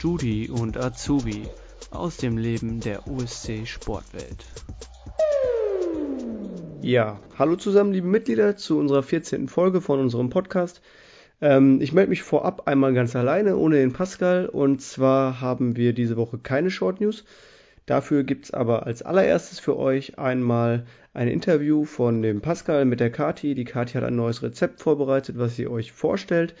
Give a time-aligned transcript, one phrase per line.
[0.00, 1.46] Studi und Azubi
[1.90, 4.46] aus dem Leben der USC Sportwelt.
[6.80, 9.46] Ja, hallo zusammen, liebe Mitglieder, zu unserer 14.
[9.46, 10.80] Folge von unserem Podcast.
[11.42, 14.46] Ähm, ich melde mich vorab einmal ganz alleine, ohne den Pascal.
[14.46, 17.26] Und zwar haben wir diese Woche keine Short News.
[17.84, 23.00] Dafür gibt es aber als allererstes für euch einmal ein Interview von dem Pascal mit
[23.00, 23.54] der Kati.
[23.54, 26.54] Die Kati hat ein neues Rezept vorbereitet, was sie euch vorstellt.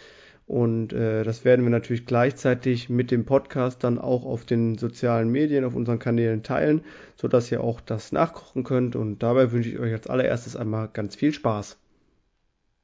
[0.50, 5.28] Und äh, das werden wir natürlich gleichzeitig mit dem Podcast dann auch auf den sozialen
[5.28, 6.82] Medien, auf unseren Kanälen teilen,
[7.14, 8.96] sodass ihr auch das nachkochen könnt.
[8.96, 11.78] Und dabei wünsche ich euch als allererstes einmal ganz viel Spaß.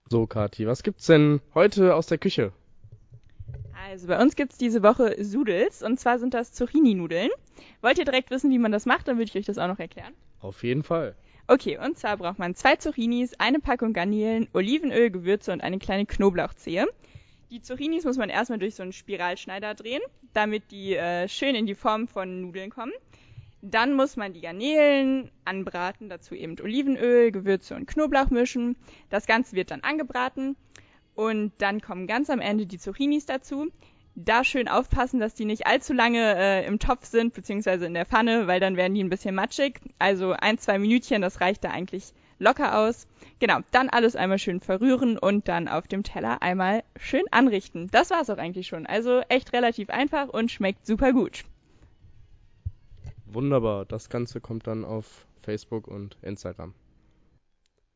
[0.08, 2.52] So, Kati, was gibt's denn heute aus der Küche?
[3.90, 7.30] Also bei uns gibt's diese Woche Sudels und zwar sind das Zucchini-Nudeln.
[7.82, 9.80] Wollt ihr direkt wissen, wie man das macht, dann würde ich euch das auch noch
[9.80, 10.12] erklären.
[10.38, 11.16] Auf jeden Fall.
[11.48, 16.06] Okay, und zwar braucht man zwei Zucchinis, eine Packung Garnelen, Olivenöl, Gewürze und eine kleine
[16.06, 16.86] Knoblauchzehe.
[17.50, 20.02] Die Zucchinis muss man erstmal durch so einen Spiralschneider drehen,
[20.32, 22.92] damit die äh, schön in die Form von Nudeln kommen.
[23.62, 28.76] Dann muss man die Garnelen anbraten, dazu eben Olivenöl, Gewürze und Knoblauch mischen.
[29.10, 30.56] Das Ganze wird dann angebraten
[31.14, 33.68] und dann kommen ganz am Ende die Zucchinis dazu.
[34.14, 38.06] Da schön aufpassen, dass die nicht allzu lange äh, im Topf sind, beziehungsweise in der
[38.06, 39.80] Pfanne, weil dann werden die ein bisschen matschig.
[39.98, 43.06] Also ein, zwei Minütchen, das reicht da eigentlich locker aus.
[43.38, 47.88] Genau, dann alles einmal schön verrühren und dann auf dem Teller einmal schön anrichten.
[47.90, 48.86] Das war's auch eigentlich schon.
[48.86, 51.44] Also echt relativ einfach und schmeckt super gut.
[53.26, 56.74] Wunderbar, das Ganze kommt dann auf Facebook und Instagram.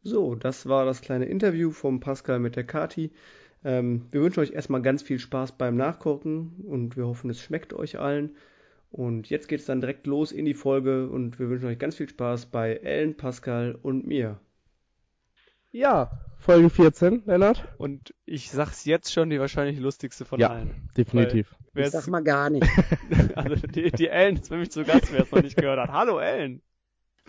[0.02, 3.12] So, das war das kleine Interview vom Pascal mit der Kati.
[3.64, 7.72] Ähm, wir wünschen euch erstmal ganz viel Spaß beim Nachkochen und wir hoffen, es schmeckt
[7.75, 8.36] euch allen.
[8.91, 11.94] Und jetzt geht es dann direkt los in die Folge und wir wünschen euch ganz
[11.94, 14.41] viel Spaß bei Ellen, Pascal und mir.
[15.70, 17.69] Ja, Folge 14, Lennart.
[17.78, 20.88] Und ich sag's jetzt schon, die wahrscheinlich lustigste von ja, allen.
[20.97, 21.55] definitiv.
[21.74, 22.66] Ich sag mal gar nicht.
[23.36, 25.91] also die, die Ellen ist nämlich zu Gast, wer es noch nicht gehört hat.
[25.91, 26.60] Hallo Ellen.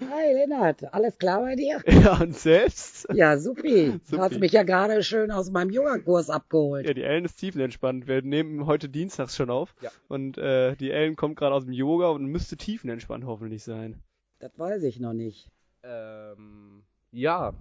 [0.09, 1.81] Hi Lennart, alles klar bei dir?
[1.87, 3.07] Ja, und selbst?
[3.13, 3.91] Ja, supi.
[3.91, 4.17] Du Supi.
[4.17, 6.87] hast mich ja gerade schön aus meinem Yogakurs abgeholt.
[6.87, 8.07] Ja, die Ellen ist tiefenentspannt.
[8.07, 9.75] Wir nehmen heute dienstags schon auf.
[9.81, 9.91] Ja.
[10.07, 14.01] Und äh, die Ellen kommt gerade aus dem Yoga und müsste tiefenentspannt hoffentlich sein.
[14.39, 15.49] Das weiß ich noch nicht.
[15.83, 17.53] Ähm, ja,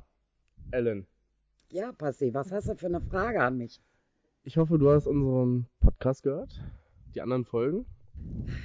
[0.71, 1.07] Ellen.
[1.69, 3.81] Ja, Passi, was hast du für eine Frage an mich?
[4.45, 6.59] Ich hoffe, du hast unseren Podcast gehört.
[7.15, 7.85] Die anderen Folgen.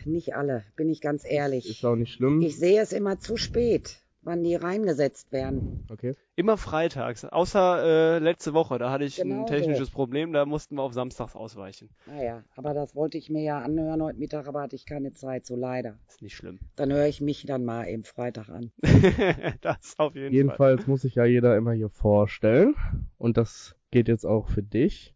[0.06, 1.70] Nicht alle, bin ich ganz ehrlich.
[1.70, 2.42] Ist auch nicht schlimm.
[2.42, 5.84] Ich sehe es immer zu spät, wann die reingesetzt werden.
[5.92, 6.16] Okay.
[6.36, 7.26] Immer freitags.
[7.26, 9.54] Außer äh, letzte Woche, da hatte ich Genau ein so.
[9.54, 11.90] technisches Problem, da mussten wir auf samstags ausweichen.
[12.08, 15.46] Naja, aber das wollte ich mir ja anhören heute Mittag, aber hatte ich keine Zeit,
[15.46, 15.98] so leider.
[16.08, 16.60] Ist nicht schlimm.
[16.76, 18.72] Dann höre ich mich dann mal eben Freitag an.
[19.62, 20.34] das auf jeden Fall.
[20.34, 22.76] Jedenfalls muss sich ja jeder immer hier vorstellen.
[23.18, 25.14] Und das geht jetzt auch für dich.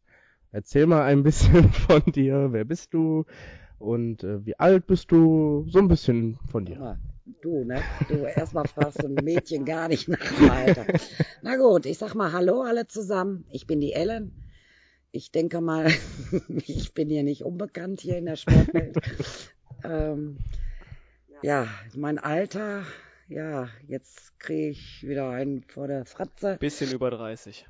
[0.51, 2.49] Erzähl mal ein bisschen von dir.
[2.51, 3.25] Wer bist du?
[3.79, 5.65] Und äh, wie alt bist du?
[5.69, 6.99] So ein bisschen von dir.
[7.41, 7.81] Du, ne?
[8.09, 10.85] Du, erstmal fragst du ein Mädchen gar nicht nach dem Alter.
[11.41, 13.45] Na gut, ich sag mal Hallo alle zusammen.
[13.51, 14.33] Ich bin die Ellen.
[15.11, 15.87] Ich denke mal,
[16.67, 18.97] ich bin hier nicht unbekannt hier in der Sportwelt.
[19.83, 20.37] ähm,
[21.41, 22.83] ja, mein Alter,
[23.29, 26.57] ja, jetzt kriege ich wieder einen vor der Fratze.
[26.59, 27.65] Bisschen über 30.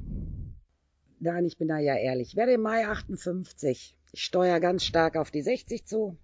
[1.20, 2.30] Nein, ich bin da ja ehrlich.
[2.30, 3.99] Ich werde im Mai 58.
[4.12, 6.18] Ich steuere ganz stark auf die 60 zu.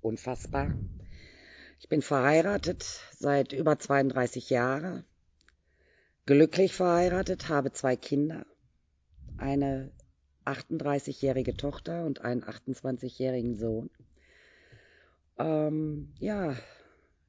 [0.00, 0.74] Unfassbar.
[1.78, 5.04] Ich bin verheiratet seit über 32 Jahren.
[6.26, 8.46] Glücklich verheiratet, habe zwei Kinder.
[9.36, 9.92] Eine
[10.44, 13.90] 38-jährige Tochter und einen 28-jährigen Sohn.
[15.38, 16.56] Ähm, ja,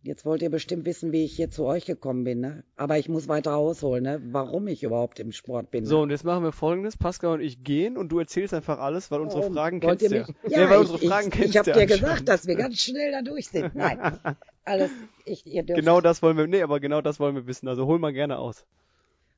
[0.03, 2.64] jetzt wollt ihr bestimmt wissen, wie ich hier zu euch gekommen bin, ne?
[2.75, 4.22] Aber ich muss weiter ausholen, ne?
[4.31, 5.86] Warum ich überhaupt im Sport bin.
[5.86, 6.96] So, und jetzt machen wir folgendes.
[6.97, 9.53] Pascal und ich gehen und du erzählst einfach alles, weil unsere Warum?
[9.53, 10.28] Fragen kennst du ihr ja.
[10.28, 12.46] mich- Ja, Ja, weil ich, unsere Fragen ich, kennst ich habe du dir gesagt, dass
[12.47, 13.74] wir ganz schnell da durch sind.
[13.75, 14.19] Nein,
[14.66, 14.91] alles,
[15.25, 17.68] ich, ihr dürft, Genau das wollen wir, nee, aber genau das wollen wir wissen.
[17.68, 18.66] Also hol mal gerne aus.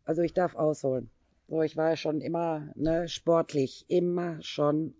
[0.03, 1.09] also ich darf ausholen.
[1.47, 4.95] So, ich war ja schon immer, ne, sportlich, immer schon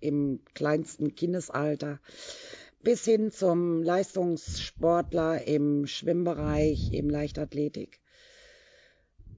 [0.00, 2.00] im kleinsten Kindesalter
[2.82, 8.00] bis hin zum Leistungssportler im Schwimmbereich, im Leichtathletik.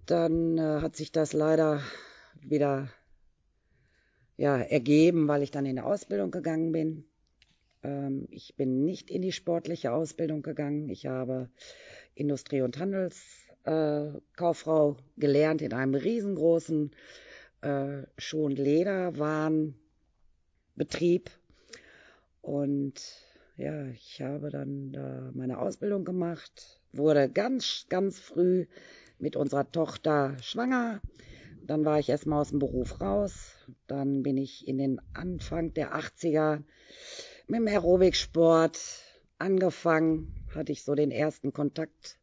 [0.06, 1.80] Dann äh, hat sich das leider
[2.40, 2.88] wieder
[4.36, 7.04] ja, ergeben, weil ich dann in die Ausbildung gegangen bin.
[7.82, 10.88] Ähm, ich bin nicht in die sportliche Ausbildung gegangen.
[10.88, 11.48] Ich habe
[12.14, 16.90] Industrie- und Handelskauffrau äh, gelernt in einem riesengroßen
[17.60, 21.30] äh, Schuh- und Lederwarenbetrieb.
[22.42, 23.00] Und
[23.56, 28.66] ja, ich habe dann da meine Ausbildung gemacht, wurde ganz, ganz früh
[29.18, 31.00] mit unserer Tochter schwanger,
[31.66, 33.54] dann war ich erstmal aus dem Beruf raus.
[33.86, 36.62] Dann bin ich in den Anfang der 80er
[37.46, 38.78] mit dem Aerobiksport
[39.38, 40.34] angefangen.
[40.54, 42.18] Hatte ich so den ersten Kontakt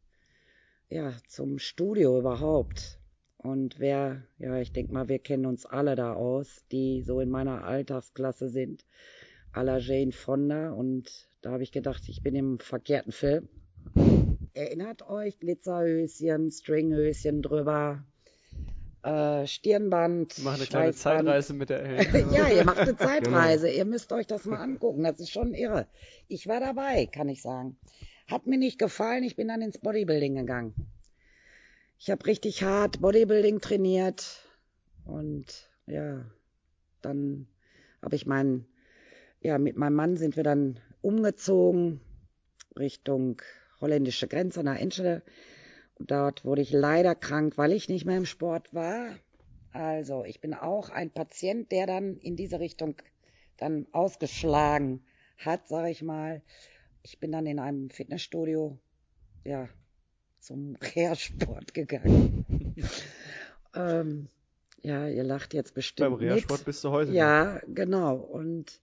[0.89, 2.99] ja, zum Studio überhaupt.
[3.37, 7.29] Und wer, ja, ich denke mal, wir kennen uns alle da aus, die so in
[7.31, 8.85] meiner Altersklasse sind,
[9.53, 10.71] à la Jane Fonda.
[10.71, 13.49] Und da habe ich gedacht, ich bin im verkehrten Film.
[14.53, 18.03] Erinnert euch, Glitzerhöschen, Stringhöschen drüber,
[19.03, 20.43] äh, Stirnband.
[20.43, 20.93] Machen eine kleine.
[20.93, 22.27] Zeitreise mit der Elke.
[22.31, 23.69] ja, ihr macht eine Zeitreise.
[23.69, 25.03] Ihr müsst euch das mal angucken.
[25.03, 25.87] Das ist schon irre.
[26.27, 27.77] Ich war dabei, kann ich sagen.
[28.29, 29.23] Hat mir nicht gefallen.
[29.23, 30.73] Ich bin dann ins Bodybuilding gegangen.
[31.97, 34.49] Ich habe richtig hart Bodybuilding trainiert
[35.05, 36.25] und ja,
[37.03, 37.47] dann
[38.01, 38.65] habe ich meinen,
[39.41, 41.99] ja, mit meinem Mann sind wir dann umgezogen
[42.77, 43.41] Richtung
[43.81, 45.23] holländische Grenze nach Enschede.
[45.95, 49.15] Und dort wurde ich leider krank, weil ich nicht mehr im Sport war.
[49.73, 52.95] Also, ich bin auch ein Patient, der dann in diese Richtung
[53.57, 55.03] dann ausgeschlagen
[55.37, 56.41] hat, sage ich mal.
[57.03, 58.77] Ich bin dann in einem Fitnessstudio,
[59.43, 59.69] ja,
[60.39, 62.45] zum Reha-Sport gegangen.
[63.75, 64.27] ähm,
[64.83, 67.11] ja, ihr lacht jetzt bestimmt Beim Reha-Sport bist du heute.
[67.11, 68.15] Ja, genau.
[68.17, 68.81] Und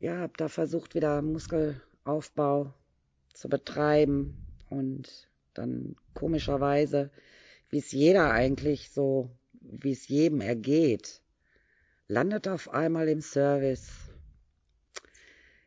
[0.00, 2.72] ja, habe da versucht, wieder Muskelaufbau
[3.34, 7.10] zu betreiben und dann komischerweise,
[7.68, 9.30] wie es jeder eigentlich so,
[9.60, 11.22] wie es jedem ergeht,
[12.08, 13.90] landet auf einmal im Service,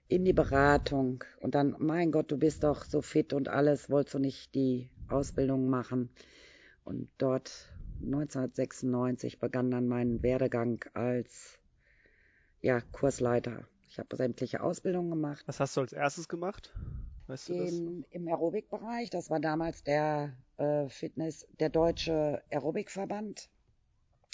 [0.07, 4.15] in die Beratung und dann, mein Gott, du bist doch so fit und alles, wolltest
[4.15, 6.09] du nicht die Ausbildung machen?
[6.83, 7.71] Und dort
[8.01, 11.59] 1996 begann dann mein Werdegang als
[12.61, 13.67] ja, Kursleiter.
[13.93, 15.43] Ich habe sämtliche Ausbildungen gemacht.
[15.45, 16.73] Was hast du als erstes gemacht?
[17.27, 17.53] Weißt du?
[17.53, 23.49] In, Im Aerobikbereich, das war damals der äh, Fitness, der deutsche Aerobikverband.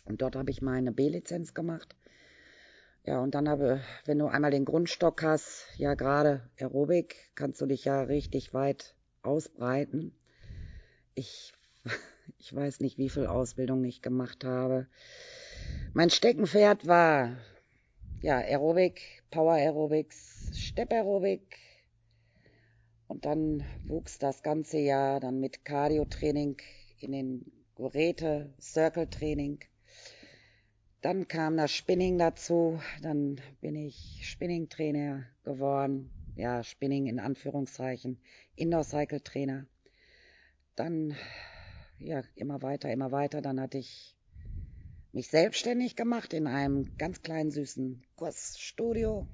[0.06, 1.98] Und dort habe ich meine B-Lizenz gemacht.
[3.04, 7.66] Ja, und dann habe, wenn du einmal den Grundstock hast, ja gerade Aerobik, kannst du
[7.66, 10.16] dich ja richtig weit ausbreiten.
[11.16, 11.52] Ich,
[12.38, 14.88] ich weiß nicht, wie viel Ausbildung ich gemacht habe.
[15.92, 17.36] Mein Steckenpferd war
[18.22, 21.58] ja Aerobik, Power Aerobics, Step Aerobik.
[23.08, 26.58] Und dann wuchs das ganze Jahr dann mit Cardio-Training
[27.00, 29.60] in den Geräte, Circle-Training.
[31.02, 32.82] Dann kam das Spinning dazu.
[33.02, 36.12] Dann bin ich Spinning-Trainer geworden.
[36.36, 38.20] Ja, Spinning in Anführungszeichen.
[38.56, 39.66] Indoor-Cycle-Trainer.
[40.76, 41.16] Dann,
[42.00, 43.42] ja, immer weiter, immer weiter.
[43.42, 44.19] Dann hatte ich
[45.12, 49.28] mich selbstständig gemacht in einem ganz kleinen, süßen Kursstudio.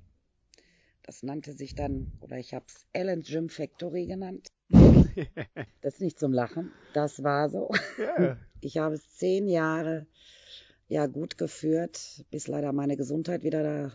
[1.03, 4.47] Das nannte sich dann, oder ich habe es Ellen Gym Factory genannt.
[5.81, 6.71] Das ist nicht zum Lachen.
[6.93, 7.71] Das war so.
[7.97, 8.37] Ja.
[8.59, 10.07] Ich habe es zehn Jahre
[10.87, 13.91] ja gut geführt, bis leider meine Gesundheit wieder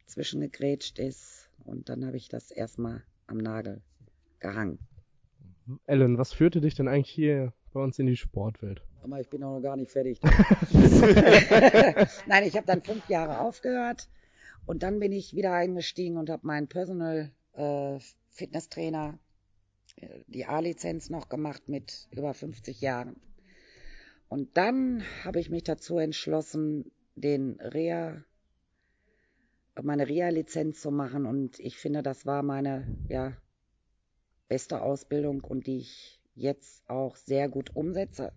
[0.00, 1.50] dazwischen gegrätscht ist.
[1.64, 3.82] Und dann habe ich das erstmal am Nagel
[4.40, 4.78] gehangen.
[5.86, 8.82] Ellen, was führte dich denn eigentlich hier bei uns in die Sportwelt?
[9.06, 10.20] Aber ich bin auch noch gar nicht fertig.
[12.26, 14.08] Nein, ich habe dann fünf Jahre aufgehört
[14.66, 18.00] und dann bin ich wieder eingestiegen und habe meinen Personal äh,
[18.30, 19.16] Fitnesstrainer,
[19.94, 23.14] äh, die A-Lizenz noch gemacht mit über 50 Jahren.
[24.28, 28.24] Und dann habe ich mich dazu entschlossen, den Reha,
[29.80, 31.26] meine Reha-Lizenz zu machen.
[31.26, 33.36] Und ich finde, das war meine, ja,
[34.48, 38.32] beste Ausbildung und die ich jetzt auch sehr gut umsetze.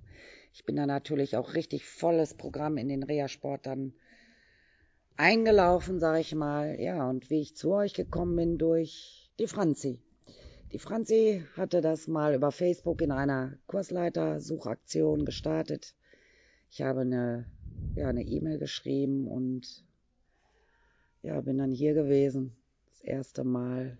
[0.53, 3.93] Ich bin da natürlich auch richtig volles Programm in den Reha-Sport dann
[5.15, 6.79] eingelaufen, sag ich mal.
[6.79, 10.01] Ja, und wie ich zu euch gekommen bin durch die Franzi.
[10.71, 15.95] Die Franzi hatte das mal über Facebook in einer Kursleiter-Suchaktion gestartet.
[16.69, 17.45] Ich habe eine,
[17.95, 19.83] ja, eine E-Mail geschrieben und
[21.23, 22.55] ja, bin dann hier gewesen.
[22.91, 23.97] Das erste Mal.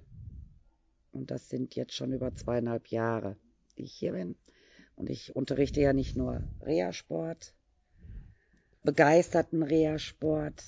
[1.11, 3.35] Und das sind jetzt schon über zweieinhalb Jahre,
[3.77, 4.35] die ich hier bin.
[4.99, 7.53] Und ich unterrichte ja nicht nur Reha-Sport,
[8.83, 10.61] begeisterten Reha-Sport,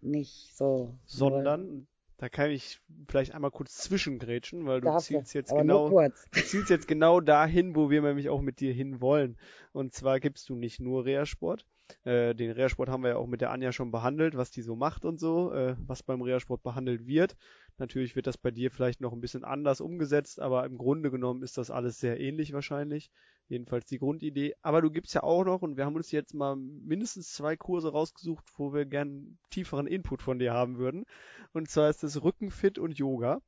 [0.00, 0.94] nicht so.
[1.06, 1.88] Sondern,
[2.18, 6.86] da kann ich vielleicht einmal kurz zwischengrätschen, weil du zielst jetzt genau, du zielst jetzt
[6.86, 9.36] genau dahin, wo wir nämlich auch mit dir hin wollen.
[9.72, 11.66] Und zwar gibst du nicht nur Reha-Sport.
[12.04, 14.76] Äh, den Reha-Sport haben wir ja auch mit der Anja schon behandelt, was die so
[14.76, 17.36] macht und so, äh, was beim Reha-Sport behandelt wird.
[17.78, 21.42] Natürlich wird das bei dir vielleicht noch ein bisschen anders umgesetzt, aber im Grunde genommen
[21.42, 23.10] ist das alles sehr ähnlich wahrscheinlich.
[23.48, 24.54] Jedenfalls die Grundidee.
[24.60, 27.90] Aber du gibst ja auch noch, und wir haben uns jetzt mal mindestens zwei Kurse
[27.90, 31.04] rausgesucht, wo wir gern tieferen Input von dir haben würden.
[31.52, 33.40] Und zwar ist das Rückenfit und Yoga,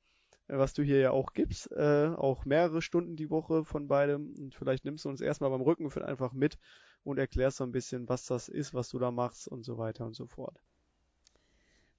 [0.48, 1.70] äh, was du hier ja auch gibst.
[1.72, 4.34] Äh, auch mehrere Stunden die Woche von beidem.
[4.38, 6.56] Und vielleicht nimmst du uns erstmal beim Rückenfit einfach mit
[7.04, 10.06] und erklärst so ein bisschen, was das ist, was du da machst und so weiter
[10.06, 10.60] und so fort.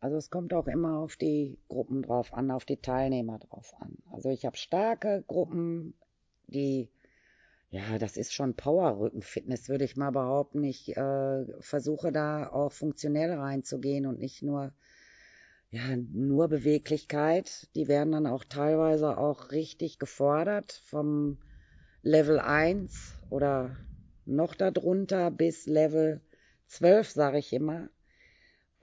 [0.01, 3.97] Also es kommt auch immer auf die Gruppen drauf an, auf die Teilnehmer drauf an.
[4.11, 5.93] Also ich habe starke Gruppen,
[6.47, 6.89] die,
[7.69, 10.63] ja, das ist schon Power-Rückenfitness, würde ich mal behaupten.
[10.63, 14.73] Ich äh, versuche da auch funktionell reinzugehen und nicht nur,
[15.69, 17.69] ja, nur Beweglichkeit.
[17.75, 21.37] Die werden dann auch teilweise auch richtig gefordert vom
[22.01, 23.77] Level 1 oder
[24.31, 26.21] noch darunter bis Level
[26.67, 27.89] 12, sage ich immer.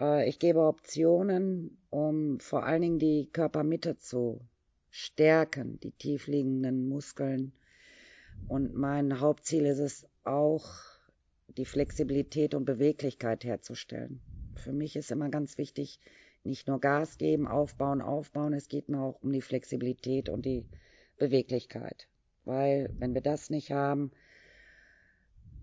[0.00, 4.40] Äh, ich gebe Optionen, um vor allen Dingen die Körpermitte zu
[4.90, 7.52] stärken, die tiefliegenden Muskeln.
[8.46, 10.66] Und mein Hauptziel ist es auch,
[11.56, 14.20] die Flexibilität und Beweglichkeit herzustellen.
[14.54, 15.98] Für mich ist immer ganz wichtig,
[16.44, 20.66] nicht nur Gas geben, aufbauen, aufbauen, es geht mir auch um die Flexibilität und die
[21.16, 22.06] Beweglichkeit.
[22.44, 24.12] Weil wenn wir das nicht haben,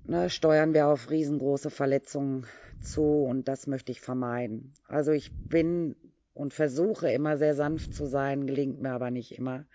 [0.08, 2.46] ne, steuern wir auf riesengroße Verletzungen
[2.82, 4.74] zu und das möchte ich vermeiden.
[4.88, 5.96] Also ich bin
[6.34, 9.66] und versuche immer sehr sanft zu sein, gelingt mir aber nicht immer,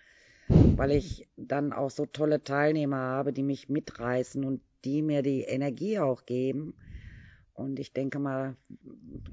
[0.49, 5.43] weil ich dann auch so tolle Teilnehmer habe, die mich mitreißen und die mir die
[5.43, 6.75] Energie auch geben.
[7.53, 8.57] Und ich denke mal,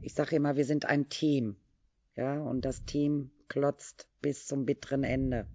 [0.02, 1.56] ich sage immer, wir sind ein Team.
[2.16, 5.46] Ja, und das Team klotzt bis zum bitteren Ende.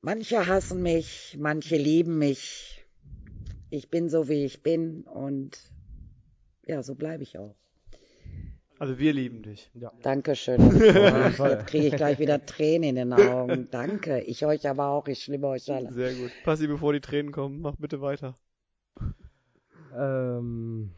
[0.00, 2.85] Manche hassen mich, manche lieben mich,
[3.70, 5.58] ich bin so, wie ich bin und
[6.66, 7.54] ja, so bleibe ich auch.
[8.78, 9.70] Also wir lieben dich.
[9.74, 9.90] Ja.
[10.02, 10.60] Dankeschön.
[10.60, 10.70] Oh,
[11.46, 13.68] jetzt kriege ich gleich wieder Tränen in den Augen.
[13.70, 14.20] Danke.
[14.20, 15.08] Ich euch aber auch.
[15.08, 15.92] Ich liebe euch alle.
[15.92, 16.30] Sehr gut.
[16.44, 18.36] Passi, bevor die Tränen kommen, mach bitte weiter.
[19.96, 20.90] Ähm,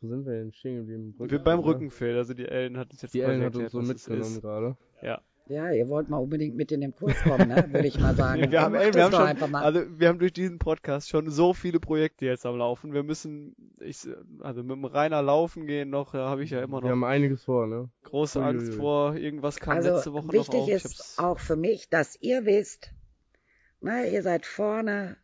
[0.00, 1.14] wo sind wir denn stehen geblieben?
[1.18, 2.16] wir beim Rückenfeld.
[2.16, 4.76] Also die Ellen hat uns jetzt Die Ellen hat uns so mitgenommen gerade.
[5.02, 5.20] Ja.
[5.48, 7.66] Ja, ihr wollt mal unbedingt mit in den Kurs kommen, ne?
[7.72, 8.42] würde ich mal sagen.
[8.50, 11.80] wir haben, ey, wir haben schon, also wir haben durch diesen Podcast schon so viele
[11.80, 12.92] Projekte jetzt am Laufen.
[12.92, 14.06] Wir müssen, ich,
[14.40, 16.84] also mit dem Rainer laufen gehen noch, da habe ich ja immer noch.
[16.84, 17.88] Wir haben einiges vor, ne?
[18.02, 18.48] Große Uiuiui.
[18.50, 20.66] Angst vor, irgendwas kam also letzte Woche wichtig noch.
[20.66, 22.92] Wichtig ist auch für mich, dass ihr wisst,
[23.80, 25.16] ne, ihr seid vorne,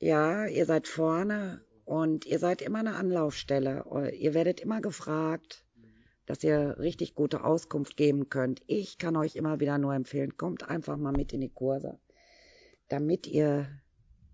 [0.00, 3.84] ja, ihr seid vorne und ihr seid immer eine Anlaufstelle.
[4.18, 5.63] Ihr werdet immer gefragt
[6.26, 8.62] dass ihr richtig gute Auskunft geben könnt.
[8.66, 11.98] Ich kann euch immer wieder nur empfehlen, kommt einfach mal mit in die Kurse,
[12.88, 13.66] damit ihr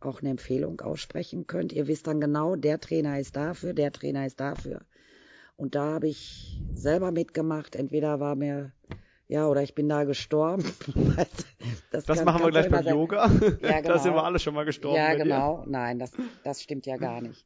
[0.01, 1.73] auch eine Empfehlung aussprechen könnt.
[1.73, 4.83] Ihr wisst dann genau, der Trainer ist dafür, der Trainer ist dafür.
[5.57, 7.77] Und da habe ich selber mitgemacht.
[7.77, 8.73] Entweder war mir,
[9.29, 10.65] ja, oder ich bin da gestorben.
[11.91, 12.95] das, das kann, machen wir gleich beim sein.
[12.95, 13.27] Yoga.
[13.27, 13.29] Ja,
[13.81, 13.83] genau.
[13.83, 14.97] Da sind wir alle schon mal gestorben.
[14.97, 15.65] Ja, genau.
[15.67, 16.13] Nein, das,
[16.45, 17.45] das stimmt ja gar nicht.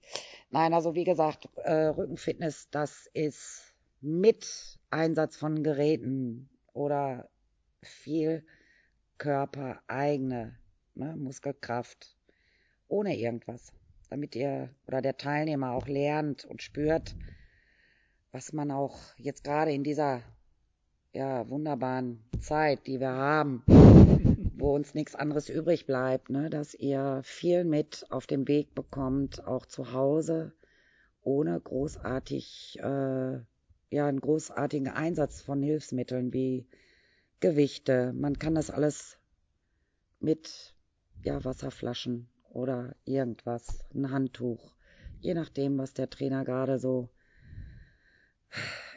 [0.50, 3.73] Nein, also wie gesagt, äh, Rückenfitness, das ist
[4.04, 7.30] mit Einsatz von Geräten oder
[7.82, 8.44] viel
[9.16, 10.58] körpereigene
[10.94, 12.14] ne, Muskelkraft
[12.86, 13.72] ohne irgendwas,
[14.10, 17.16] damit ihr oder der Teilnehmer auch lernt und spürt,
[18.30, 20.22] was man auch jetzt gerade in dieser
[21.14, 23.62] ja wunderbaren Zeit, die wir haben,
[24.58, 29.46] wo uns nichts anderes übrig bleibt, ne, dass ihr viel mit auf dem Weg bekommt,
[29.46, 30.52] auch zu Hause,
[31.22, 33.40] ohne großartig äh,
[33.90, 36.66] ja einen großartigen Einsatz von Hilfsmitteln wie
[37.40, 38.12] Gewichte.
[38.14, 39.18] Man kann das alles
[40.20, 40.74] mit
[41.22, 44.74] ja, Wasserflaschen oder irgendwas, ein Handtuch,
[45.20, 47.10] je nachdem, was der Trainer gerade so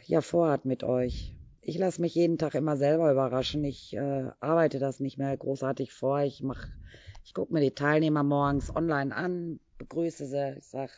[0.05, 1.33] ja vorhat mit euch.
[1.61, 3.63] Ich lasse mich jeden Tag immer selber überraschen.
[3.65, 6.21] Ich äh, arbeite das nicht mehr großartig vor.
[6.21, 6.65] Ich mach,
[7.25, 10.91] ich gucke mir die Teilnehmer morgens online an, begrüße sie, ich sag,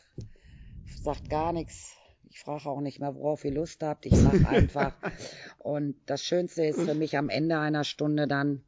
[1.02, 1.96] sagt gar nichts,
[2.30, 4.06] ich frage auch nicht mehr, worauf ihr Lust habt.
[4.06, 4.94] Ich mache einfach.
[5.58, 8.62] und das Schönste ist für mich am Ende einer Stunde dann,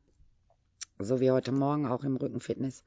[0.99, 2.85] so wie heute Morgen auch im Rückenfitness,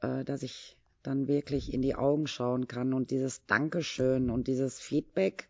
[0.00, 4.80] äh, dass ich dann wirklich in die Augen schauen kann und dieses Dankeschön und dieses
[4.80, 5.48] Feedback,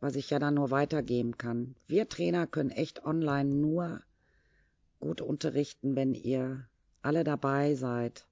[0.00, 1.76] was ich ja dann nur weitergeben kann.
[1.86, 4.02] Wir Trainer können echt online nur
[4.98, 6.66] gut unterrichten, wenn ihr
[7.02, 8.26] alle dabei seid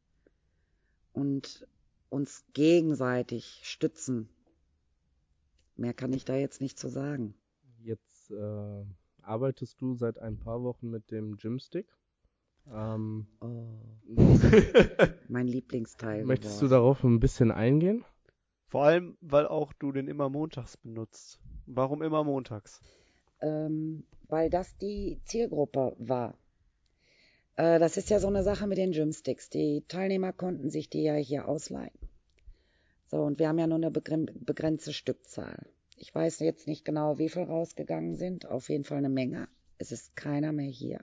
[1.12, 1.68] und
[2.08, 4.28] uns gegenseitig stützen
[5.76, 7.34] Mehr kann ich da jetzt nicht zu sagen.
[7.82, 8.84] Jetzt äh,
[9.22, 11.86] arbeitest du seit ein paar Wochen mit dem Gymstick.
[12.72, 13.78] Ähm, oh.
[15.28, 16.24] mein Lieblingsteil.
[16.24, 16.68] Möchtest geworden.
[16.70, 18.04] du darauf ein bisschen eingehen?
[18.68, 21.38] Vor allem, weil auch du den immer montags benutzt.
[21.66, 22.80] Warum immer montags?
[23.40, 26.36] Ähm, weil das die Zielgruppe war.
[27.54, 29.50] Äh, das ist ja so eine Sache mit den Gymsticks.
[29.50, 31.98] Die Teilnehmer konnten sich die ja hier ausleihen.
[33.08, 35.66] So, und wir haben ja nur eine begrenzte Stückzahl.
[35.96, 38.46] Ich weiß jetzt nicht genau, wie viel rausgegangen sind.
[38.46, 39.48] Auf jeden Fall eine Menge.
[39.78, 41.00] Es ist keiner mehr hier.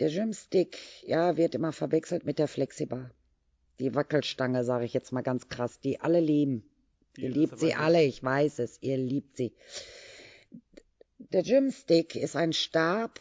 [0.00, 3.10] Der Gymstick, ja, wird immer verwechselt mit der Flexibar.
[3.78, 6.64] die Wackelstange, sage ich jetzt mal ganz krass, die alle lieben.
[7.16, 9.52] Ihr liebt sie alle, ich weiß es, ihr liebt sie.
[11.18, 13.20] Der Gymstick ist ein Stab,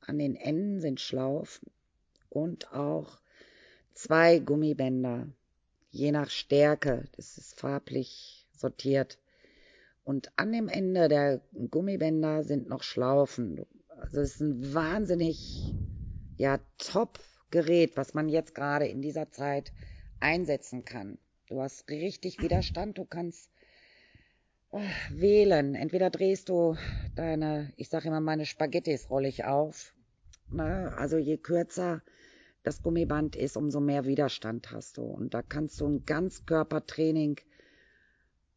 [0.00, 1.70] an den Enden sind Schlaufen
[2.28, 3.18] und auch
[3.94, 5.28] zwei Gummibänder,
[5.90, 9.18] je nach Stärke, das ist farblich sortiert.
[10.04, 11.40] Und an dem Ende der
[11.70, 13.64] Gummibänder sind noch Schlaufen.
[13.88, 15.74] Also es ist ein wahnsinnig,
[16.36, 17.18] ja, top
[17.50, 19.72] Gerät, was man jetzt gerade in dieser Zeit
[20.20, 21.18] einsetzen kann.
[21.48, 23.50] Du hast richtig Widerstand, du kannst
[24.70, 24.80] äh,
[25.10, 25.74] wählen.
[25.74, 26.76] Entweder drehst du
[27.14, 29.94] deine, ich sage immer, meine Spaghettis rolle ich auf.
[30.50, 30.94] Ne?
[30.96, 32.02] Also je kürzer
[32.62, 35.02] das Gummiband ist, umso mehr Widerstand hast du.
[35.02, 37.40] Und da kannst du ein Ganzkörpertraining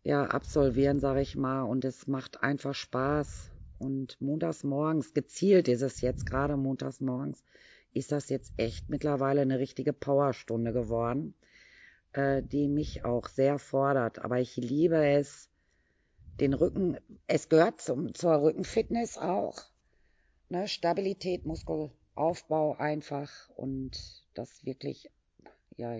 [0.03, 1.63] ja, absolvieren, sage ich mal.
[1.63, 3.51] Und es macht einfach Spaß.
[3.77, 7.43] Und montags morgens, gezielt ist es jetzt gerade montags morgens,
[7.93, 11.33] ist das jetzt echt mittlerweile eine richtige Powerstunde geworden,
[12.13, 14.19] äh, die mich auch sehr fordert.
[14.19, 15.49] Aber ich liebe es,
[16.39, 19.57] den Rücken, es gehört zum, zur Rückenfitness auch.
[20.49, 21.45] Ne, Stabilität,
[22.15, 25.09] Muskelaufbau einfach und das wirklich,
[25.77, 25.97] ja,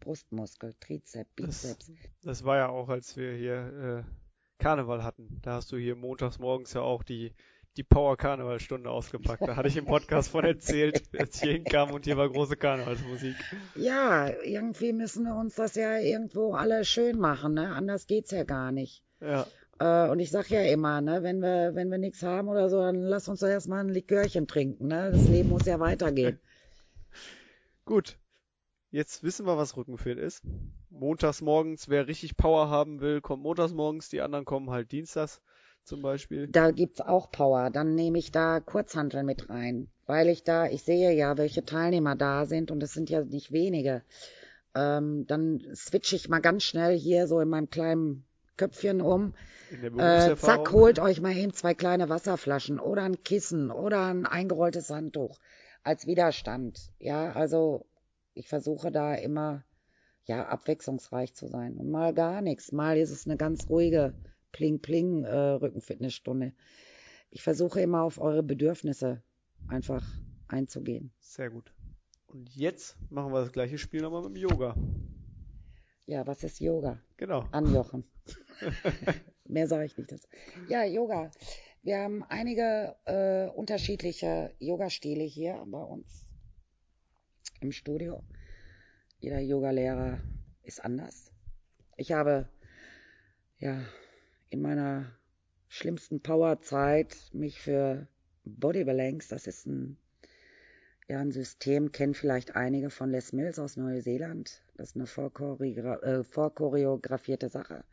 [0.00, 1.86] Brustmuskel, Trizeps, Bizeps.
[1.86, 5.40] Das, das war ja auch, als wir hier äh, Karneval hatten.
[5.42, 7.34] Da hast du hier montags morgens ja auch die
[7.76, 9.42] die Power Karnevalstunde ausgepackt.
[9.42, 12.56] Da hatte ich im Podcast von erzählt, als ich hier hinkam und hier war große
[12.56, 13.36] Karnevalsmusik.
[13.76, 17.72] Ja, irgendwie müssen wir uns das ja irgendwo alle schön machen, ne?
[17.72, 19.04] Anders geht's ja gar nicht.
[19.20, 19.46] Ja.
[19.78, 22.80] Äh, und ich sag ja immer, ne, wenn wir, wenn wir nichts haben oder so,
[22.80, 25.10] dann lass uns doch erstmal ein Likörchen trinken, ne?
[25.12, 26.38] Das Leben muss ja weitergehen.
[27.84, 28.18] Gut.
[28.90, 30.42] Jetzt wissen wir, was Rückenfit ist.
[30.88, 35.42] Montags morgens, wer richtig Power haben will, kommt montags morgens, die anderen kommen halt dienstags
[35.84, 36.48] zum Beispiel?
[36.48, 37.70] Da gibt's auch Power.
[37.70, 42.16] Dann nehme ich da Kurzhanteln mit rein, weil ich da, ich sehe ja, welche Teilnehmer
[42.16, 44.02] da sind und es sind ja nicht wenige.
[44.74, 48.24] Ähm, dann switche ich mal ganz schnell hier so in meinem kleinen
[48.58, 49.34] Köpfchen um.
[49.70, 54.90] Äh, zack, holt euch mal eben zwei kleine Wasserflaschen oder ein Kissen oder ein eingerolltes
[54.90, 55.38] Handtuch
[55.82, 56.92] als Widerstand.
[56.98, 57.86] Ja, also
[58.34, 59.64] ich versuche da immer
[60.24, 62.72] ja abwechslungsreich zu sein und mal gar nichts.
[62.72, 64.14] Mal ist es eine ganz ruhige
[64.52, 66.52] Pling Pling äh, Rückenfitnessstunde.
[67.30, 69.22] Ich versuche immer auf eure Bedürfnisse
[69.68, 70.04] einfach
[70.48, 71.12] einzugehen.
[71.20, 71.72] Sehr gut.
[72.26, 74.74] Und jetzt machen wir das gleiche Spiel nochmal mit dem Yoga.
[76.06, 76.98] Ja, was ist Yoga?
[77.16, 77.46] Genau.
[77.52, 78.04] Anjochen.
[79.44, 80.12] Mehr sage ich nicht.
[80.12, 80.28] Das.
[80.68, 81.30] Ja, Yoga.
[81.82, 86.26] Wir haben einige äh, unterschiedliche Yoga-Stile hier bei uns
[87.60, 88.22] im Studio.
[89.20, 90.20] Jeder Yogalehrer
[90.62, 91.32] ist anders.
[91.96, 92.48] Ich habe
[93.58, 93.82] ja
[94.50, 95.12] in meiner
[95.68, 98.06] schlimmsten Powerzeit mich für
[98.44, 99.98] Body Balance, das ist ein,
[101.08, 104.62] ja, ein System, kennen vielleicht einige von Les Mills aus Neuseeland.
[104.76, 107.84] Das ist eine vorchoreogra äh, vorchoreografierte Sache.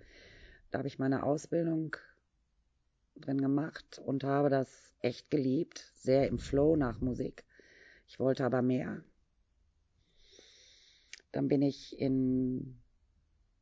[0.76, 1.96] Da habe ich meine Ausbildung
[3.16, 4.68] drin gemacht und habe das
[5.00, 7.46] echt geliebt, sehr im Flow nach Musik.
[8.10, 9.02] Ich wollte aber mehr.
[11.32, 12.76] Dann bin ich in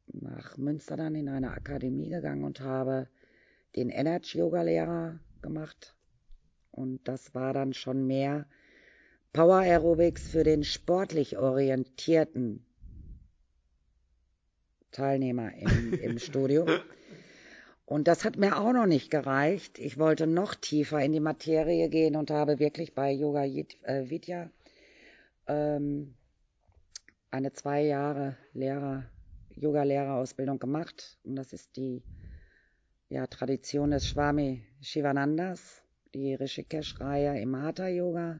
[0.08, 3.08] nach Münster dann in eine Akademie gegangen und habe
[3.76, 5.96] den Energy Yoga Lehrer gemacht.
[6.72, 8.48] Und das war dann schon mehr
[9.34, 12.66] Power Aerobics für den sportlich orientierten
[14.90, 16.66] Teilnehmer im, im Studio.
[17.94, 19.78] Und das hat mir auch noch nicht gereicht.
[19.78, 24.50] Ich wollte noch tiefer in die Materie gehen und habe wirklich bei Yoga äh, Vidya
[25.46, 26.16] ähm,
[27.30, 29.04] eine zwei Jahre Lehrer
[29.52, 31.20] Yoga-Lehrerausbildung gemacht.
[31.24, 32.02] Und das ist die
[33.10, 35.84] ja, Tradition des Swami Shivanandas,
[36.16, 38.40] die Rishikesh-Reihe im Hatha-Yoga.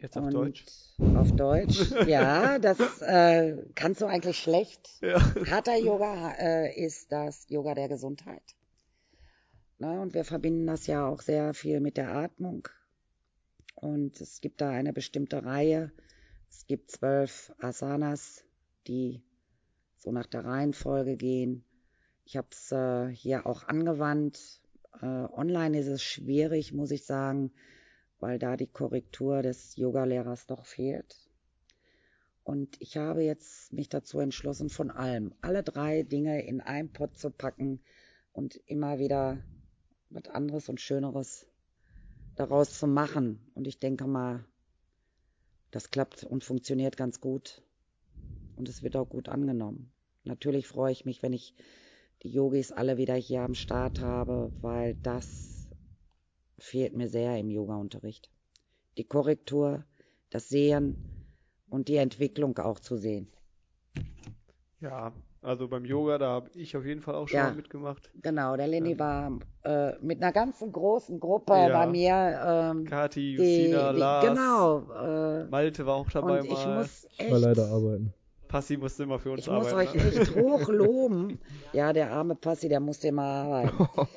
[0.00, 0.64] Jetzt auf und Deutsch.
[1.14, 4.88] Auf Deutsch, ja, das äh, kannst du eigentlich schlecht.
[5.02, 5.20] Ja.
[5.20, 8.42] Hatha-Yoga äh, ist das Yoga der Gesundheit.
[9.78, 12.68] Na, und wir verbinden das ja auch sehr viel mit der Atmung.
[13.74, 15.92] Und es gibt da eine bestimmte Reihe.
[16.50, 18.44] Es gibt zwölf Asanas,
[18.86, 19.22] die
[19.98, 21.64] so nach der Reihenfolge gehen.
[22.24, 24.60] Ich habe es äh, hier auch angewandt.
[25.00, 27.52] Äh, online ist es schwierig, muss ich sagen,
[28.20, 31.16] weil da die Korrektur des Yogalehrers doch fehlt.
[32.44, 37.18] Und ich habe jetzt mich dazu entschlossen, von allem, alle drei Dinge in einen Pott
[37.18, 37.80] zu packen
[38.32, 39.38] und immer wieder
[40.10, 41.46] was anderes und Schöneres
[42.36, 43.40] daraus zu machen.
[43.54, 44.44] Und ich denke mal,
[45.70, 47.62] das klappt und funktioniert ganz gut
[48.56, 49.92] und es wird auch gut angenommen.
[50.24, 51.54] Natürlich freue ich mich, wenn ich
[52.22, 55.59] die Yogis alle wieder hier am Start habe, weil das
[56.60, 58.30] fehlt mir sehr im Yoga-Unterricht.
[58.98, 59.84] Die Korrektur,
[60.30, 60.96] das Sehen,
[61.68, 63.30] und die Entwicklung auch zu sehen.
[64.80, 67.48] Ja, also beim Yoga, da habe ich auf jeden Fall auch schon Ja.
[67.50, 68.10] mal mitgemacht.
[68.22, 71.68] Genau, der Lenny war äh, mit einer ganzen großen Gruppe Ja.
[71.68, 72.40] bei mir.
[72.44, 74.78] Ähm, Kati, Justina, die, Lars, genau.
[74.92, 76.78] Äh, Malte war auch dabei und ich mal.
[76.78, 78.12] muss Ich war echt, leider arbeiten.
[78.48, 79.96] Passi musste immer für uns ich muss arbeiten.
[79.98, 80.10] euch ne?
[80.10, 81.38] echt hoch loben.
[81.72, 83.78] Ja, der arme Passi, der musste immer arbeiten.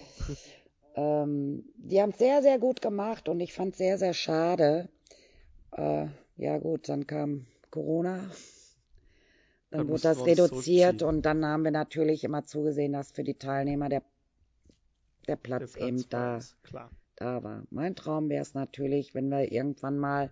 [0.95, 4.89] ähm, die haben es sehr, sehr gut gemacht und ich fand es sehr, sehr schade.
[5.71, 8.29] Äh, ja gut, dann kam Corona.
[9.71, 13.23] Dann Dann wurde das uns reduziert und dann haben wir natürlich immer zugesehen, dass für
[13.23, 14.03] die Teilnehmer der,
[15.27, 16.91] der Der Platz, Platz eben da, Klar.
[17.15, 17.63] da war.
[17.71, 20.31] Mein Traum wäre es natürlich, wenn wir irgendwann mal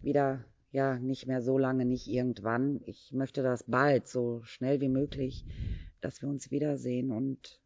[0.00, 2.80] wieder, ja, nicht mehr so lange, nicht irgendwann.
[2.86, 5.44] Ich möchte das bald, so schnell wie möglich,
[6.00, 7.60] dass wir uns wiedersehen und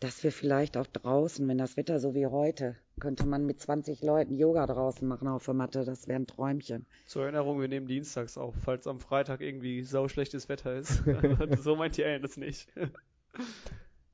[0.00, 4.02] dass wir vielleicht auch draußen, wenn das Wetter so wie heute, könnte man mit 20
[4.02, 5.84] Leuten Yoga draußen machen auf der Matte.
[5.84, 6.86] Das wäre ein Träumchen.
[7.06, 11.02] Zur Erinnerung, wir nehmen dienstags auf, falls am Freitag irgendwie sauschlechtes Wetter ist.
[11.62, 12.68] so meint die Ellen das nicht.
[12.76, 12.90] ähm,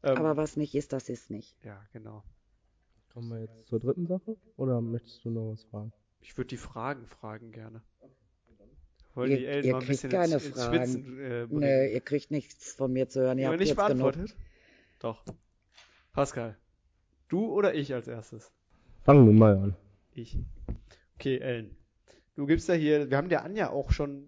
[0.02, 1.56] Aber was nicht ist, das ist nicht.
[1.64, 2.22] ja, genau.
[3.12, 4.36] Kommen wir jetzt zur dritten Sache?
[4.56, 5.92] Oder möchtest du noch was fragen?
[6.20, 7.82] Ich würde die Fragen fragen gerne.
[9.14, 10.76] Wollen Ihr- die Ellen ihr mal ein bisschen keine ins, ins Fragen.
[10.76, 11.60] Schwitzen äh, bringen.
[11.60, 13.38] Nö, ihr kriegt nichts von mir zu hören.
[13.38, 13.88] Ihr habt nicht jetzt genug.
[14.12, 14.36] beantwortet?
[15.00, 15.24] Doch.
[16.12, 16.56] Pascal.
[17.28, 18.50] Du oder ich als erstes?
[19.02, 19.76] Fangen wir mal an.
[20.12, 20.38] Ich.
[21.14, 21.76] Okay, Ellen.
[22.34, 24.26] Du gibst ja hier, wir haben der Anja auch schon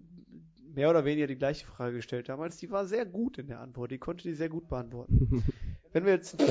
[0.74, 2.56] mehr oder weniger die gleiche Frage gestellt damals.
[2.56, 3.90] Die war sehr gut in der Antwort.
[3.90, 5.42] Die konnte die sehr gut beantworten.
[5.92, 6.42] Wenn wir jetzt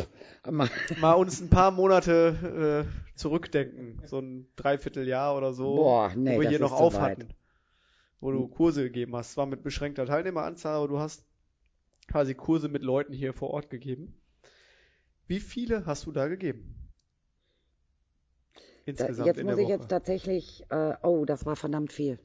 [0.52, 6.42] mal uns ein paar Monate äh, zurückdenken, so ein Dreivierteljahr oder so, Boah, nee, wo
[6.42, 7.18] wir hier noch auf weit.
[7.18, 7.30] hatten,
[8.20, 9.32] wo du Kurse gegeben hast.
[9.32, 11.26] Zwar mit beschränkter Teilnehmeranzahl, aber du hast
[12.08, 14.14] quasi Kurse mit Leuten hier vor Ort gegeben.
[15.32, 16.76] Wie viele hast du da gegeben?
[18.84, 19.72] Insgesamt jetzt in muss ich Woche.
[19.72, 22.20] jetzt tatsächlich, äh, oh, das war verdammt viel.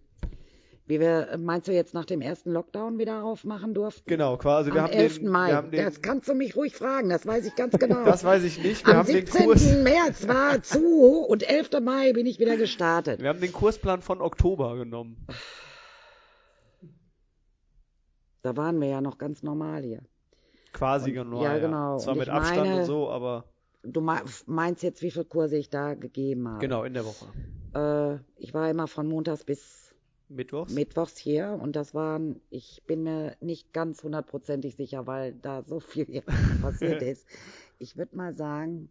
[0.86, 4.10] Wie wir, meinst du jetzt nach dem ersten Lockdown wieder aufmachen durften?
[4.10, 4.72] Genau, quasi.
[4.72, 5.18] Wir Am haben 11.
[5.20, 5.52] den, Mai.
[5.52, 8.04] Haben den, das kannst du mich ruhig fragen, das weiß ich ganz genau.
[8.04, 8.84] das weiß ich nicht.
[8.84, 9.44] Wir Am haben den 17.
[9.44, 9.72] Kurs.
[9.84, 11.80] März war zu und 11.
[11.80, 13.22] Mai bin ich wieder gestartet.
[13.22, 15.24] Wir haben den Kursplan von Oktober genommen.
[18.42, 20.02] Da waren wir ja noch ganz normal hier.
[20.72, 21.42] Quasi genau.
[21.42, 21.98] ja, genau.
[21.98, 23.44] Zwar Und mit Abstand meine- und so, aber
[23.82, 26.58] Du me- meinst jetzt, wie viele Kurse ich da gegeben habe?
[26.58, 27.26] genau in der Woche.
[27.74, 29.94] Äh, ich war immer von Montags bis
[30.28, 30.72] Mittwochs.
[30.74, 35.78] Mittwochs hier und das waren, ich bin mir nicht ganz hundertprozentig sicher, weil da so
[35.78, 36.22] viel
[36.62, 37.26] passiert ist.
[37.78, 38.88] Ich würde mal sagen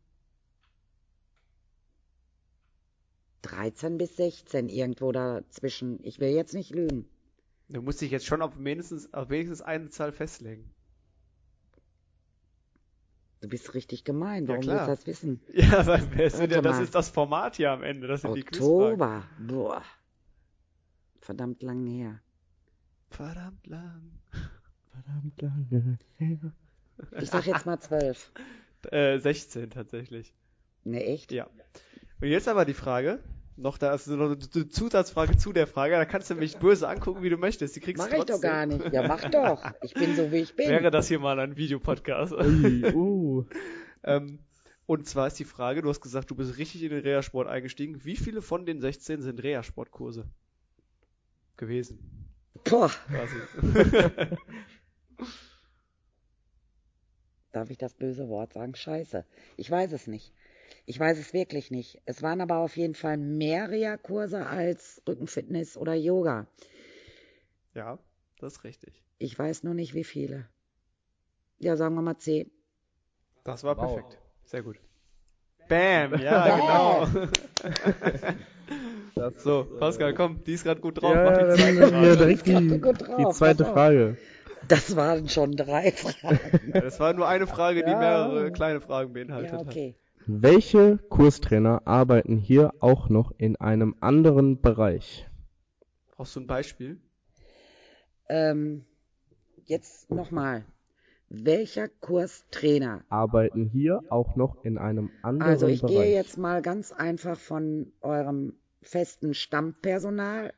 [3.41, 5.99] 13 bis 16 irgendwo dazwischen.
[6.03, 7.07] Ich will jetzt nicht lügen.
[7.67, 10.71] Du musst dich jetzt schon auf mindestens, auf wenigstens eine Zahl festlegen.
[13.45, 14.45] Du bist richtig gemein.
[14.45, 14.87] Ja, Warum klar.
[14.87, 15.39] willst du das wissen?
[15.53, 18.07] Ja, weil ja, das ist das Format hier am Ende.
[18.07, 18.73] Das sind die Quizfragen.
[18.73, 19.23] Oktober.
[19.37, 19.83] Boah.
[21.21, 22.19] Verdammt lang her.
[23.11, 24.19] Verdammt lang.
[24.91, 26.53] Verdammt lange her.
[27.21, 28.31] Ich sag jetzt mal 12.
[28.91, 30.35] Äh, 16 tatsächlich.
[30.83, 31.31] Ne, echt?
[31.31, 31.47] Ja.
[32.21, 33.19] Und jetzt aber die Frage.
[33.57, 35.95] Noch da ist noch eine Zusatzfrage zu der Frage.
[35.95, 37.75] Da kannst du mich böse angucken, wie du möchtest.
[37.75, 38.49] Die kriegst Mach du ich doch trotzdem.
[38.49, 38.93] gar nicht.
[38.93, 39.63] Ja, mach doch.
[39.81, 40.69] Ich bin so, wie ich bin.
[40.69, 42.33] Wäre das hier mal ein Videopodcast.
[42.33, 43.45] Ui, uh.
[44.07, 44.37] Ähm,
[44.85, 48.05] und zwar ist die Frage, du hast gesagt, du bist richtig in den Reha-Sport eingestiegen.
[48.05, 50.27] Wie viele von den 16 sind Reha-Sportkurse
[51.57, 52.29] gewesen?
[52.65, 52.91] Boah.
[53.07, 54.37] Quasi.
[57.51, 58.75] Darf ich das böse Wort sagen?
[58.75, 59.25] Scheiße.
[59.57, 60.33] Ich weiß es nicht.
[60.85, 62.01] Ich weiß es wirklich nicht.
[62.05, 66.47] Es waren aber auf jeden Fall mehr Reha-Kurse als Rückenfitness oder Yoga.
[67.73, 67.99] ja,
[68.39, 69.03] das ist richtig.
[69.17, 70.47] Ich weiß nur nicht, wie viele.
[71.59, 72.49] Ja, sagen wir mal zehn.
[73.43, 73.89] Das war Wow.
[73.89, 74.17] perfekt.
[74.45, 74.77] Sehr gut.
[75.67, 77.07] Bam, ja, genau.
[79.15, 81.13] Das, So, Pascal, komm, die ist gerade gut drauf.
[81.13, 82.17] ja, Mach die zweite Frage.
[82.17, 83.65] direkt die, Gut drauf, die zweite.
[83.65, 84.17] Frage.
[84.67, 86.59] Das waren schon drei Fragen.
[86.73, 87.99] Ja, Das war nur eine Frage, die Ja.
[87.99, 89.95] mehrere kleine Fragen beinhaltet Ja, okay.
[90.27, 95.27] Welche Kurstrainer arbeiten hier auch noch in einem anderen Bereich?
[96.15, 96.99] Brauchst du ein Beispiel?
[98.29, 98.85] Ähm,
[99.65, 100.65] jetzt nochmal.
[101.29, 103.03] Welcher Kurstrainer?
[103.09, 105.95] Arbeiten hier auch noch in einem anderen Also ich Bereich?
[105.95, 110.53] gehe jetzt mal ganz einfach von eurem festen Stammpersonal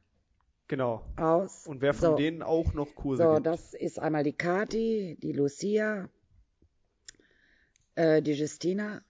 [0.68, 1.02] Genau.
[1.16, 1.68] aus.
[1.68, 3.46] Und wer von so, denen auch noch Kurse So, gibt.
[3.46, 6.10] das ist einmal die Kati, die Lucia,
[7.96, 9.02] äh, die Justina.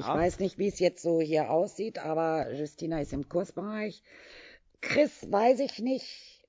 [0.00, 4.02] Ich weiß nicht, wie es jetzt so hier aussieht, aber Justina ist im Kursbereich.
[4.80, 6.46] Chris weiß ich nicht,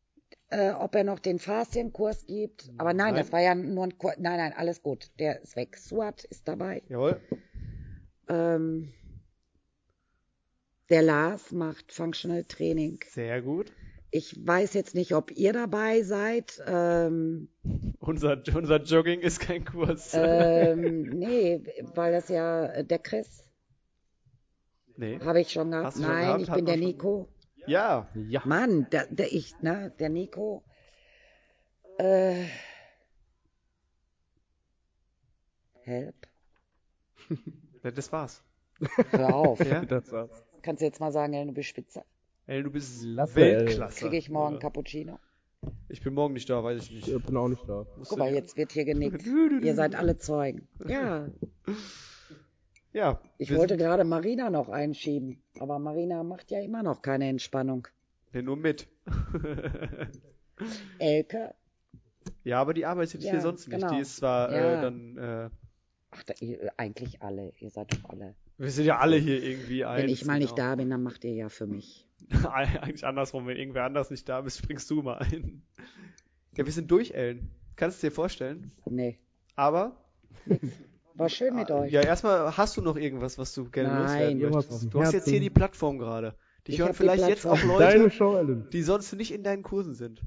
[0.49, 2.69] äh, ob er noch den Faszienkurs gibt.
[2.77, 3.23] Aber nein, Nein.
[3.23, 4.15] das war ja nur ein Kurs.
[4.19, 5.11] Nein, nein, alles gut.
[5.19, 5.77] Der ist weg.
[5.77, 6.83] Suat ist dabei.
[6.87, 7.19] Jawohl.
[8.27, 8.93] Ähm,
[10.89, 12.99] der Lars macht Functional Training.
[13.07, 13.71] Sehr gut.
[14.13, 16.61] Ich weiß jetzt nicht, ob ihr dabei seid.
[16.67, 17.47] Ähm,
[17.99, 20.11] Unser, unser Jogging ist kein Kurs.
[20.13, 21.63] ähm, nee,
[21.95, 23.49] weil das ja äh, der Chris,
[24.97, 25.17] nee.
[25.21, 25.85] habe ich schon gehabt.
[25.87, 26.41] Hast du schon Nein, gehabt?
[26.41, 27.29] ich Hat bin der schon- Nico.
[27.67, 28.09] Ja.
[28.15, 28.41] Ja.
[28.45, 30.63] Mann, der, der ich, ne, der Nico.
[31.97, 32.45] Äh,
[35.83, 36.27] help.
[37.81, 38.43] Das war's.
[39.11, 39.59] Hör auf.
[39.65, 39.85] Ja?
[39.85, 40.31] Das war's.
[40.63, 42.03] Kannst du jetzt mal sagen, du bist Spitze?
[42.47, 43.99] Ey, du bist Lasse, Weltklasse.
[43.99, 44.59] Kriege ich morgen Ja.
[44.59, 45.19] Cappuccino?
[45.89, 47.07] Ich bin morgen nicht da, weiß ich nicht.
[47.07, 47.85] Ich bin auch nicht da.
[48.07, 49.23] Guck mal, jetzt wird hier genickt.
[49.63, 50.67] Ihr seid alle Zeugen.
[50.87, 51.27] Ja,
[52.93, 53.21] Ja.
[53.37, 55.41] ich wollte sind- gerade Marina noch einschieben.
[55.59, 57.87] Aber Marina macht ja immer noch keine Entspannung.
[58.33, 58.87] Nee, nur mit.
[60.99, 61.53] Elke,
[62.43, 63.79] ja, aber die arbeitet Ja, hier sonst nicht.
[63.79, 63.93] genau.
[63.95, 64.79] Die ist zwar Ja.
[64.79, 65.17] äh, dann.
[65.17, 65.49] Äh,
[66.11, 67.51] ach, da, ihr, eigentlich alle.
[67.59, 68.35] Ihr seid doch alle.
[68.57, 70.03] wir sind ja alle hier irgendwie eins.
[70.03, 70.67] Wenn ich mal nicht genau.
[70.69, 72.07] da bin, dann macht ihr ja für mich.
[72.51, 75.63] Eigentlich andersrum, wenn irgendwer anders nicht da ist, springst du mal ein.
[76.55, 77.49] Ja, wir sind durch, Ellen.
[77.75, 78.71] Kannst du dir vorstellen?
[78.85, 79.17] Nee,
[79.55, 79.95] Aber,
[81.15, 81.91] war schön mit euch.
[81.91, 84.01] ja, erstmal hast du noch irgendwas, was du gerne Nein.
[84.39, 84.93] loswerden möchtest.
[84.93, 86.35] Du hast jetzt hier die Plattform gerade.
[86.67, 87.79] Dich Ich hören vielleicht jetzt auch Plattform.
[87.79, 88.67] Leute, Deine Show, Ellen.
[88.71, 90.21] die sonst nicht in deinen Kursen sind.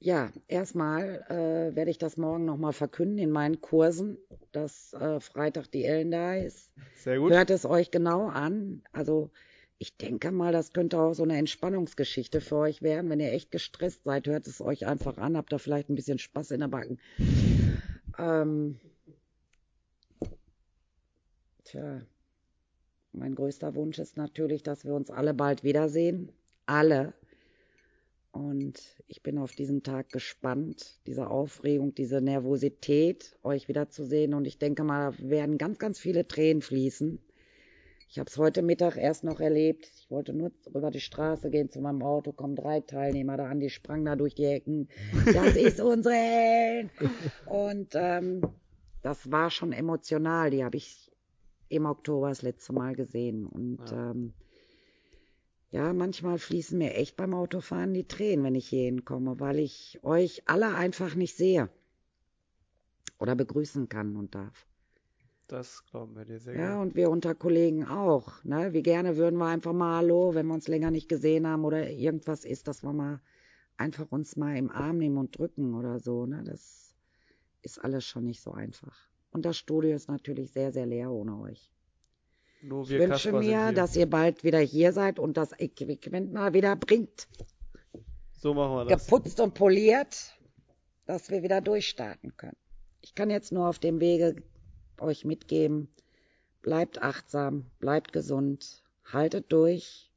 [0.00, 4.18] Ja, erstmal äh, werde ich das morgen nochmal verkünden in meinen Kursen,
[4.50, 6.72] dass äh, Freitag die Ellen da ist.
[6.96, 7.30] Sehr gut.
[7.30, 8.82] Hört es euch genau an.
[8.92, 9.30] Also
[9.82, 13.10] ich denke mal, das könnte auch so eine Entspannungsgeschichte für euch werden.
[13.10, 15.36] Wenn ihr echt gestresst seid, hört es euch einfach an.
[15.36, 17.00] Habt da vielleicht ein bisschen Spaß in der Backen.
[18.16, 18.78] Ähm,
[21.64, 22.00] tja,
[23.12, 26.30] mein größter Wunsch ist natürlich, dass wir uns alle bald wiedersehen.
[26.66, 27.12] Alle.
[28.30, 34.34] Und ich bin auf diesen Tag gespannt, diese Aufregung, diese Nervosität, euch wiederzusehen.
[34.34, 37.18] Und ich denke mal, da werden ganz, ganz viele Tränen fließen.
[38.12, 39.90] Ich habe es heute Mittag erst noch erlebt.
[39.98, 43.58] Ich wollte nur über die Straße gehen zu meinem Auto, kommen drei Teilnehmer da an,
[43.58, 44.90] die sprangen da durch die Ecken.
[45.32, 46.90] Das ist unsere Held.
[47.46, 48.42] Und ähm,
[49.00, 50.50] das war schon emotional.
[50.50, 51.10] Die habe ich
[51.70, 53.46] im Oktober das letzte Mal gesehen.
[53.46, 54.10] Und Ja.
[54.10, 54.34] ähm,
[55.70, 59.98] ja, manchmal fließen mir echt beim Autofahren die Tränen, wenn ich hier hinkomme, weil ich
[60.02, 61.70] euch alle einfach nicht sehe
[63.18, 64.66] oder begrüßen kann und darf.
[65.48, 66.80] Das glauben wir dir sehr Ja, gerne.
[66.80, 68.42] und wir unter Kollegen auch.
[68.44, 68.72] Ne?
[68.72, 71.90] Wie gerne würden wir einfach mal Hallo, wenn wir uns länger nicht gesehen haben oder
[71.90, 73.20] irgendwas ist, dass wir mal
[73.76, 76.24] einfach uns mal im Arm nehmen und drücken oder so.
[76.26, 76.42] Ne?
[76.44, 76.94] Das
[77.62, 78.96] ist alles schon nicht so einfach.
[79.30, 81.70] Und das Studio ist natürlich sehr, sehr leer ohne euch.
[82.62, 85.52] Nur Ich wir wünsche Kasper sind mir, dass ihr bald wieder hier seid und das
[85.58, 87.28] Equipment mal wieder bringt.
[88.32, 89.04] So machen wir das.
[89.06, 90.38] Geputzt und poliert,
[91.06, 92.56] dass wir wieder durchstarten können.
[93.00, 94.36] Ich kann jetzt nur auf dem Wege
[95.00, 95.88] euch mitgeben,
[96.62, 100.10] bleibt achtsam, bleibt gesund, haltet durch,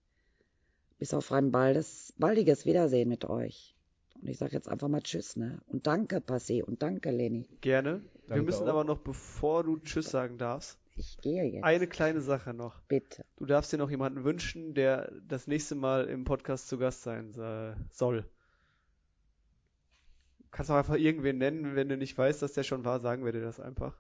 [1.00, 3.76] bis auf ein baldes, baldiges Wiedersehen mit euch.
[4.22, 5.60] Und ich sage jetzt einfach mal Tschüss, ne?
[5.68, 7.48] Und danke, Passi, und danke, Leni.
[7.62, 8.02] Gerne.
[8.02, 8.70] wir Danke müssen auch.
[8.70, 11.64] aber noch, bevor du Tschüss sagen darfst, Ich gehe jetzt.
[11.64, 12.80] eine kleine Sache noch.
[12.88, 13.26] Bitte.
[13.38, 17.34] Du darfst dir noch jemanden wünschen, der das nächste Mal im Podcast zu Gast sein
[17.38, 18.26] äh, soll.
[20.52, 23.34] Kannst auch einfach irgendwen nennen, wenn du nicht weißt, dass der schon war, sagen wir
[23.34, 24.00] dir das einfach.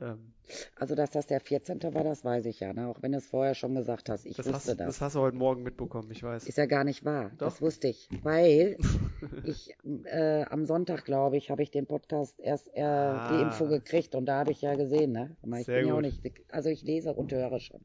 [0.00, 0.32] Ähm,
[0.76, 1.82] Also, dass das der 14.
[1.94, 2.88] war, das weiß ich ja, ne?
[2.88, 4.24] Auch wenn du es vorher schon gesagt hast.
[4.26, 4.86] Ich das, wusste hast, das.
[4.86, 6.46] das hast du heute Morgen mitbekommen, ich weiß.
[6.46, 7.30] Ist ja gar nicht wahr.
[7.38, 7.48] Doch.
[7.48, 8.08] Das wusste ich.
[8.22, 8.76] Weil
[9.44, 9.74] ich
[10.04, 13.36] äh, am Sonntag, glaube ich, habe ich den Podcast erst äh, Ah.
[13.36, 15.36] die Info gekriegt und da habe ich ja gesehen, ne?
[15.42, 16.06] Aber ich Sehr bin ja auch gut.
[16.24, 16.52] nicht.
[16.52, 17.80] Also ich lese und höre schon.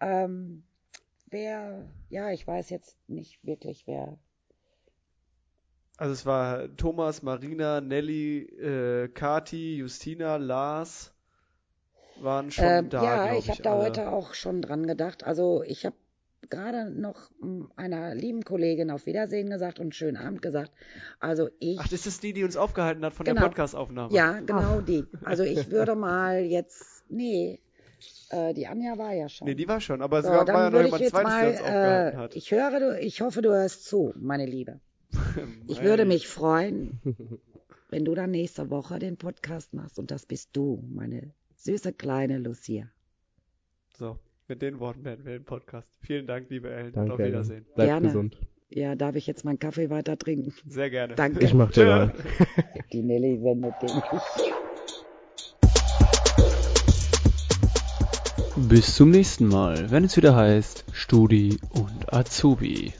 [0.00, 0.64] Ähm,
[1.30, 4.18] wer, ja, ich weiß jetzt nicht wirklich, wer.
[6.02, 11.12] Also es war Thomas, Marina, Nelly, äh, Kati, Justina, Lars
[12.20, 13.82] waren schon Ähm, da, ja, ich habe da alle.
[13.84, 15.22] heute auch schon dran gedacht.
[15.22, 15.94] Also ich habe
[16.50, 20.72] gerade noch mm, einer lieben Kollegin auf Wiedersehen gesagt und schönen Abend gesagt.
[21.20, 21.78] Also ich.
[21.78, 23.40] Ach, das ist die, die uns aufgehalten hat von Genau.
[23.40, 24.12] der Podcastaufnahme.
[24.12, 25.04] Ja, genau die.
[25.24, 27.60] Also ich würde mal jetzt, nee,
[28.30, 29.46] äh, die Anja war ja schon.
[29.46, 31.10] Nee, die war schon, aber es so, war ja dann noch würde ich jemand jetzt
[31.12, 32.34] zweites, mal, der uns aufgehalten äh, hat.
[32.34, 34.80] ich höre, du, ich hoffe, du hörst zu, meine Liebe.
[35.68, 37.00] Ich würde mich freuen,
[37.90, 42.38] wenn du dann nächste Woche den Podcast machst und das bist du, meine süße kleine
[42.38, 42.90] Lucia.
[43.96, 44.18] So,
[44.48, 45.88] mit den Worten werden wir den Podcast.
[46.00, 47.12] Vielen Dank, liebe Ellen, und Danke.
[47.12, 47.66] auf Wiedersehen.
[47.74, 48.06] Bleib Gerne.
[48.08, 48.38] gesund.
[48.70, 50.54] Ja, darf ich jetzt meinen Kaffee weiter trinken?
[50.66, 51.14] Sehr gerne.
[51.14, 51.44] Danke.
[51.44, 52.14] Ich mach dir mal.
[52.92, 54.52] Die Nelly sendet den nicht.
[58.68, 62.92] Bis zum nächsten Mal, wenn es wieder heißt Studi und Azubi.